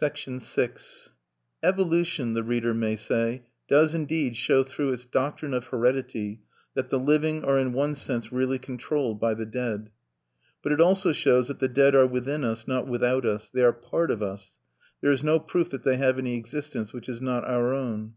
[0.00, 0.40] VI
[1.62, 6.40] "Evolution" the reader may say, "does indeed show through its doctrine of heredity
[6.72, 9.90] that the living are in one sense really controlled by the dead.
[10.62, 13.50] But it also shows that the dead are within us, not without us.
[13.50, 14.56] They are part of us;
[15.02, 18.14] there is no proof that they have any existence which is not our own.